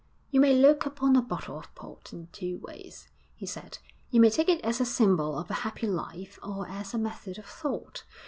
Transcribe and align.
'You 0.31 0.39
may 0.41 0.55
look 0.55 0.87
upon 0.87 1.15
a 1.15 1.21
bottle 1.21 1.59
of 1.59 1.75
port 1.75 2.11
in 2.11 2.25
two 2.31 2.57
ways,' 2.57 3.07
he 3.35 3.45
said; 3.45 3.77
'you 4.09 4.19
may 4.19 4.31
take 4.31 4.49
it 4.49 4.65
as 4.65 4.81
a 4.81 4.83
symbol 4.85 5.37
of 5.37 5.51
a 5.51 5.61
happy 5.61 5.85
life 5.85 6.39
or 6.41 6.67
as 6.67 6.95
a 6.95 6.97
method 6.97 7.37
of 7.37 7.45
thought.... 7.45 8.03